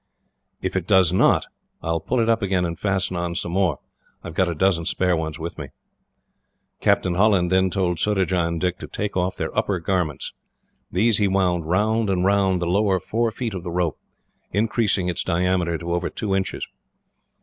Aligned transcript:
If 0.63 0.75
it 0.75 0.87
does 0.87 1.13
not, 1.13 1.45
I 1.83 1.91
will 1.91 1.99
pull 1.99 2.19
it 2.21 2.27
up 2.27 2.41
again 2.41 2.65
and 2.65 2.79
fasten 2.79 3.15
on 3.15 3.35
some 3.35 3.51
more. 3.51 3.77
I 4.23 4.29
have 4.29 4.33
got 4.33 4.49
a 4.49 4.55
dozen 4.55 4.85
spare 4.85 5.15
ones 5.15 5.37
with 5.37 5.59
me." 5.59 5.67
Captain 6.79 7.13
Holland 7.13 7.51
then 7.51 7.69
told 7.69 7.99
Surajah 7.99 8.47
and 8.47 8.59
Dick 8.59 8.79
to 8.79 8.87
take 8.87 9.15
off 9.15 9.35
their 9.35 9.55
upper 9.55 9.79
garments. 9.79 10.33
These 10.91 11.19
he 11.19 11.27
wound 11.27 11.69
round 11.69 12.09
and 12.09 12.25
round 12.25 12.63
the 12.63 12.65
lower 12.65 12.99
four 12.99 13.29
feet 13.29 13.53
of 13.53 13.61
the 13.61 13.69
rope, 13.69 13.99
increasing 14.51 15.07
its 15.07 15.23
diameter 15.23 15.77
to 15.77 15.93
over 15.93 16.09
two 16.09 16.33
inches. 16.35 16.67